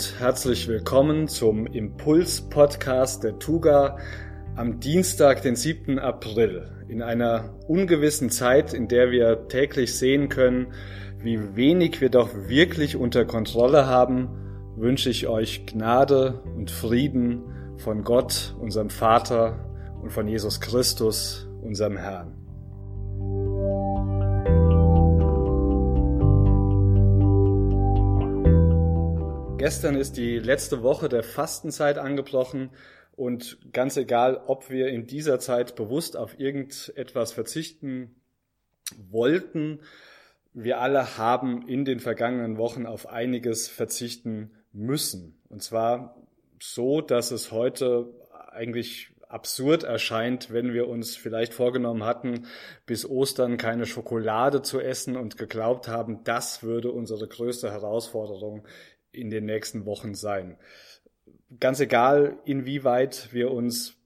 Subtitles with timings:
[0.00, 3.98] herzlich willkommen zum Impuls-Podcast der Tuga
[4.56, 5.98] am Dienstag, den 7.
[5.98, 6.70] April.
[6.88, 10.72] In einer ungewissen Zeit, in der wir täglich sehen können,
[11.18, 14.28] wie wenig wir doch wirklich unter Kontrolle haben,
[14.76, 19.70] wünsche ich euch Gnade und Frieden von Gott, unserem Vater
[20.02, 22.39] und von Jesus Christus, unserem Herrn.
[29.60, 32.70] Gestern ist die letzte Woche der Fastenzeit angebrochen
[33.12, 38.22] und ganz egal, ob wir in dieser Zeit bewusst auf irgendetwas verzichten
[39.10, 39.80] wollten,
[40.54, 45.38] wir alle haben in den vergangenen Wochen auf einiges verzichten müssen.
[45.50, 46.16] Und zwar
[46.58, 48.14] so, dass es heute
[48.52, 52.46] eigentlich absurd erscheint, wenn wir uns vielleicht vorgenommen hatten,
[52.86, 58.66] bis Ostern keine Schokolade zu essen und geglaubt haben, das würde unsere größte Herausforderung
[59.12, 60.56] in den nächsten Wochen sein.
[61.58, 63.96] Ganz egal, inwieweit wir uns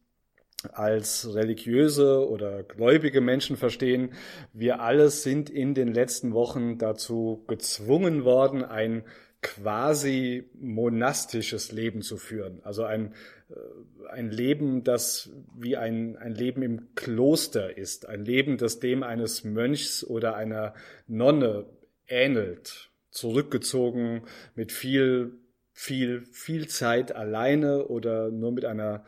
[0.73, 4.13] als religiöse oder gläubige Menschen verstehen,
[4.53, 9.05] wir alle sind in den letzten Wochen dazu gezwungen worden, ein
[9.43, 12.61] quasi monastisches Leben zu führen.
[12.65, 13.13] Also ein,
[13.51, 18.09] äh, ein Leben, das wie ein, ein Leben im Kloster ist.
[18.09, 20.73] Ein Leben, das dem eines Mönchs oder einer
[21.07, 21.67] Nonne
[22.09, 25.39] ähnelt zurückgezogen mit viel,
[25.73, 29.05] viel, viel Zeit alleine oder nur mit einer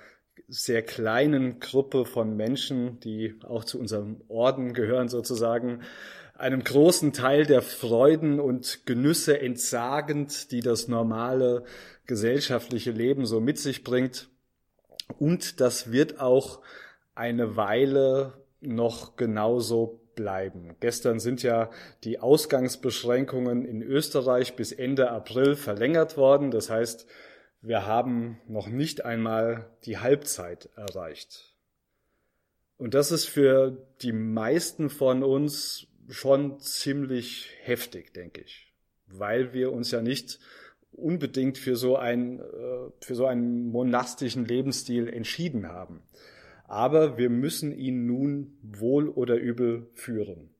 [0.48, 5.82] sehr kleinen Gruppe von Menschen, die auch zu unserem Orden gehören sozusagen,
[6.34, 11.64] einem großen Teil der Freuden und Genüsse entsagend, die das normale
[12.06, 14.28] gesellschaftliche Leben so mit sich bringt.
[15.18, 16.60] Und das wird auch
[17.14, 20.74] eine Weile noch genauso bleiben.
[20.80, 21.70] Gestern sind ja
[22.02, 26.50] die Ausgangsbeschränkungen in Österreich bis Ende April verlängert worden.
[26.50, 27.06] Das heißt,
[27.60, 31.54] wir haben noch nicht einmal die Halbzeit erreicht.
[32.78, 38.72] Und das ist für die meisten von uns schon ziemlich heftig, denke ich,
[39.06, 40.40] weil wir uns ja nicht
[40.92, 46.02] unbedingt für so, ein, äh, für so einen monastischen Lebensstil entschieden haben
[46.68, 50.50] aber wir müssen ihn nun wohl oder übel führen.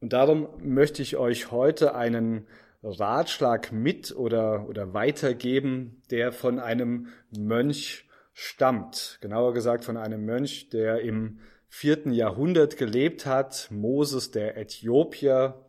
[0.00, 2.46] Und darum möchte ich euch heute einen
[2.82, 9.18] Ratschlag mit oder, oder weitergeben, der von einem Mönch stammt.
[9.22, 13.68] Genauer gesagt von einem Mönch, der im vierten Jahrhundert gelebt hat.
[13.70, 15.64] Moses der Äthiopier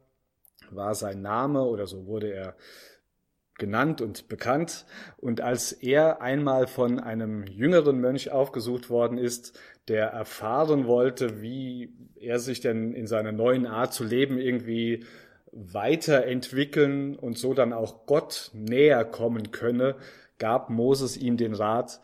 [0.69, 2.55] war sein Name oder so wurde er
[3.57, 4.85] genannt und bekannt.
[5.17, 11.93] Und als er einmal von einem jüngeren Mönch aufgesucht worden ist, der erfahren wollte, wie
[12.15, 15.05] er sich denn in seiner neuen Art zu leben irgendwie
[15.51, 19.95] weiterentwickeln und so dann auch Gott näher kommen könne,
[20.37, 22.01] gab Moses ihm den Rat,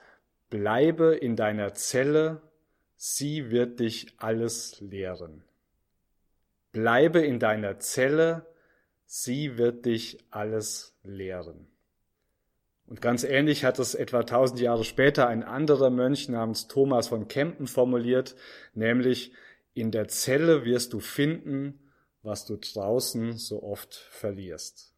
[0.49, 2.41] bleibe in deiner Zelle,
[2.95, 5.43] sie wird dich alles lehren.
[6.71, 8.45] Bleibe in deiner Zelle,
[9.13, 11.67] sie wird dich alles lehren.
[12.87, 17.27] Und ganz ähnlich hat es etwa tausend Jahre später ein anderer Mönch namens Thomas von
[17.27, 18.37] Kempen formuliert,
[18.73, 19.33] nämlich
[19.73, 21.91] in der Zelle wirst du finden,
[22.23, 24.93] was du draußen so oft verlierst.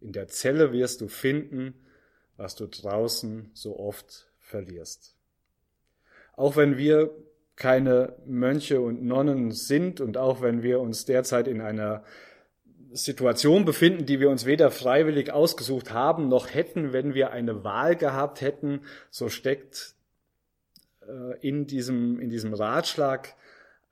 [0.00, 1.86] In der Zelle wirst du finden,
[2.38, 5.18] was du draußen so oft verlierst.
[6.32, 7.14] Auch wenn wir
[7.56, 12.04] keine Mönche und Nonnen sind und auch wenn wir uns derzeit in einer
[12.92, 17.96] Situation befinden, die wir uns weder freiwillig ausgesucht haben, noch hätten, wenn wir eine Wahl
[17.96, 18.82] gehabt hätten.
[19.10, 19.94] So steckt
[21.06, 23.34] äh, in diesem, in diesem Ratschlag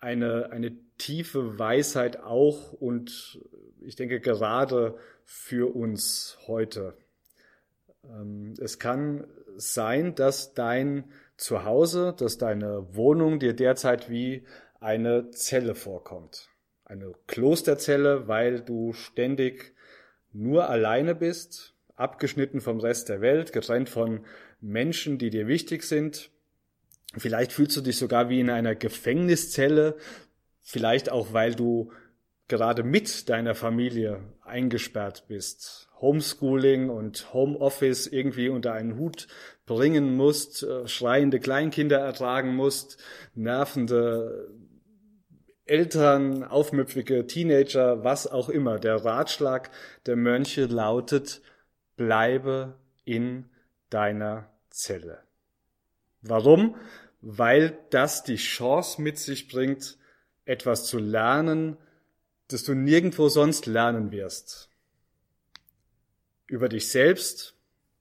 [0.00, 3.40] eine, eine tiefe Weisheit auch und
[3.80, 6.94] ich denke gerade für uns heute.
[8.04, 9.26] Ähm, es kann
[9.56, 11.04] sein, dass dein
[11.36, 14.44] Zuhause, dass deine Wohnung dir derzeit wie
[14.80, 16.48] eine Zelle vorkommt
[16.88, 19.74] eine Klosterzelle, weil du ständig
[20.32, 24.24] nur alleine bist, abgeschnitten vom Rest der Welt, getrennt von
[24.60, 26.30] Menschen, die dir wichtig sind.
[27.16, 29.96] Vielleicht fühlst du dich sogar wie in einer Gefängniszelle,
[30.62, 31.92] vielleicht auch, weil du
[32.48, 35.88] gerade mit deiner Familie eingesperrt bist.
[36.00, 39.26] Homeschooling und Homeoffice irgendwie unter einen Hut
[39.66, 42.98] bringen musst, äh, schreiende Kleinkinder ertragen musst,
[43.34, 44.48] nervende
[45.68, 48.78] Eltern, aufmüpfige Teenager, was auch immer.
[48.78, 49.70] Der Ratschlag
[50.06, 51.42] der Mönche lautet,
[51.96, 53.50] bleibe in
[53.90, 55.22] deiner Zelle.
[56.22, 56.76] Warum?
[57.20, 59.98] Weil das die Chance mit sich bringt,
[60.44, 61.76] etwas zu lernen,
[62.48, 64.70] das du nirgendwo sonst lernen wirst.
[66.46, 67.57] über dich selbst,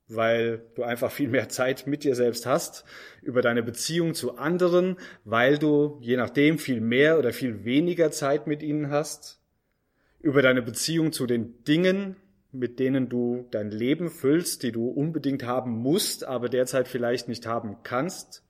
[0.08, 2.84] weil du einfach viel mehr Zeit mit dir selbst hast,
[3.22, 8.46] über deine Beziehung zu anderen, weil du je nachdem viel mehr oder viel weniger Zeit
[8.46, 9.40] mit ihnen hast,
[10.20, 12.16] über deine Beziehung zu den Dingen,
[12.50, 17.46] mit denen du dein Leben füllst, die du unbedingt haben musst, aber derzeit vielleicht nicht
[17.46, 18.42] haben kannst,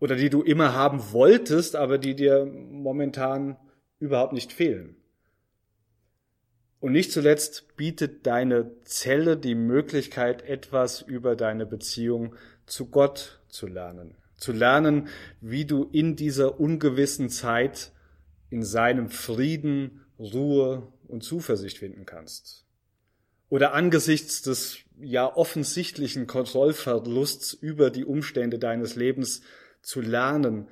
[0.00, 3.56] oder die du immer haben wolltest, aber die dir momentan
[4.00, 4.96] überhaupt nicht fehlen.
[6.82, 12.34] Und nicht zuletzt bietet deine Zelle die Möglichkeit, etwas über deine Beziehung
[12.66, 14.16] zu Gott zu lernen.
[14.36, 15.06] Zu lernen,
[15.40, 17.92] wie du in dieser ungewissen Zeit
[18.50, 22.64] in seinem Frieden, Ruhe und Zuversicht finden kannst.
[23.48, 29.42] Oder angesichts des ja offensichtlichen Kontrollverlusts über die Umstände deines Lebens
[29.82, 30.66] zu lernen,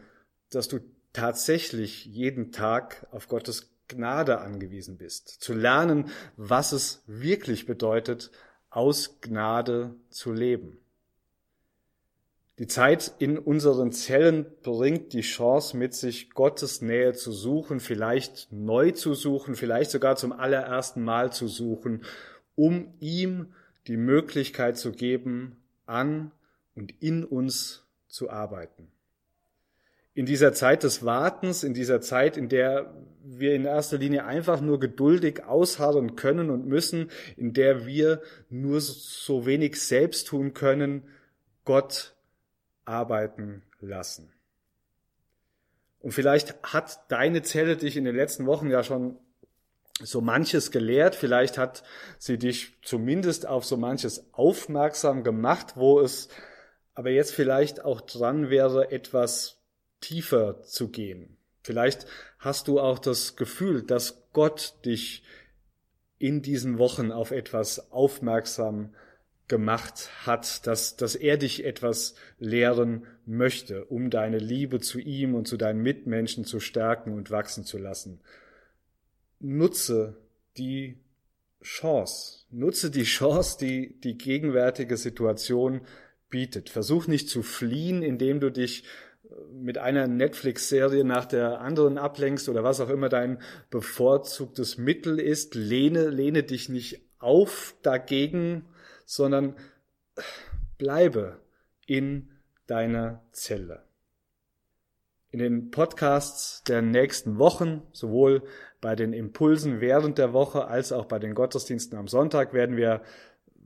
[0.50, 0.80] dass du
[1.12, 8.30] tatsächlich jeden Tag auf Gottes Gnade angewiesen bist, zu lernen, was es wirklich bedeutet,
[8.70, 10.78] aus Gnade zu leben.
[12.58, 18.52] Die Zeit in unseren Zellen bringt die Chance mit sich, Gottes Nähe zu suchen, vielleicht
[18.52, 22.04] neu zu suchen, vielleicht sogar zum allerersten Mal zu suchen,
[22.54, 23.54] um ihm
[23.86, 26.32] die Möglichkeit zu geben, an
[26.74, 28.92] und in uns zu arbeiten
[30.14, 32.92] in dieser Zeit des Wartens, in dieser Zeit, in der
[33.22, 38.80] wir in erster Linie einfach nur geduldig ausharren können und müssen, in der wir nur
[38.80, 41.04] so wenig selbst tun können,
[41.64, 42.14] Gott
[42.84, 44.32] arbeiten lassen.
[46.00, 49.18] Und vielleicht hat deine Zelle dich in den letzten Wochen ja schon
[50.02, 51.82] so manches gelehrt, vielleicht hat
[52.18, 56.28] sie dich zumindest auf so manches aufmerksam gemacht, wo es
[56.94, 59.59] aber jetzt vielleicht auch dran wäre, etwas
[60.00, 61.36] tiefer zu gehen.
[61.62, 62.06] Vielleicht
[62.38, 65.22] hast du auch das Gefühl, dass Gott dich
[66.18, 68.94] in diesen Wochen auf etwas aufmerksam
[69.48, 75.48] gemacht hat, dass, dass er dich etwas lehren möchte, um deine Liebe zu ihm und
[75.48, 78.20] zu deinen Mitmenschen zu stärken und wachsen zu lassen.
[79.40, 80.16] Nutze
[80.56, 80.98] die
[81.62, 85.80] Chance, nutze die Chance, die die gegenwärtige Situation
[86.30, 86.70] bietet.
[86.70, 88.84] Versuch nicht zu fliehen, indem du dich
[89.52, 93.40] mit einer Netflix-Serie nach der anderen ablenkst oder was auch immer dein
[93.70, 98.66] bevorzugtes Mittel ist, lehne, lehne dich nicht auf dagegen,
[99.04, 99.56] sondern
[100.78, 101.40] bleibe
[101.86, 102.30] in
[102.66, 103.82] deiner Zelle.
[105.32, 108.42] In den Podcasts der nächsten Wochen, sowohl
[108.80, 113.02] bei den Impulsen während der Woche als auch bei den Gottesdiensten am Sonntag, werden wir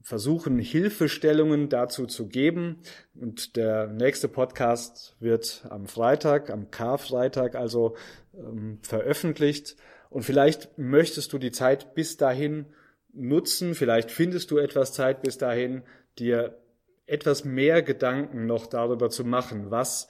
[0.04, 2.80] versuchen, Hilfestellungen dazu zu geben.
[3.14, 7.96] Und der nächste Podcast wird am Freitag, am Karfreitag also
[8.34, 9.76] ähm, veröffentlicht.
[10.10, 12.66] Und vielleicht möchtest du die Zeit bis dahin
[13.14, 15.82] nutzen, vielleicht findest du etwas Zeit bis dahin,
[16.18, 16.58] dir
[17.06, 20.08] etwas mehr Gedanken noch darüber zu machen, was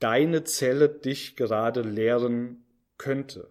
[0.00, 2.64] deine Zelle dich gerade lehren
[2.98, 3.48] könnte.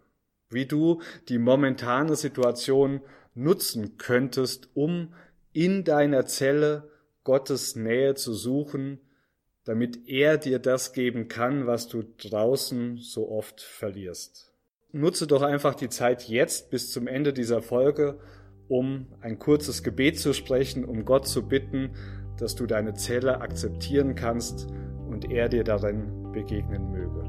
[0.50, 3.01] Wie du die momentane Situation
[3.33, 5.13] nutzen könntest, um
[5.57, 6.88] in deiner Zelle
[7.24, 9.00] Gottes Nähe zu suchen,
[9.65, 14.54] damit er dir das geben kann, was du draußen so oft verlierst.
[14.92, 18.19] Nutze doch einfach die Zeit jetzt bis zum Ende dieser Folge,
[18.68, 21.95] um ein kurzes Gebet zu sprechen, um Gott zu bitten,
[22.37, 24.68] dass du deine Zelle akzeptieren kannst
[25.09, 27.27] und er dir darin begegnen möge.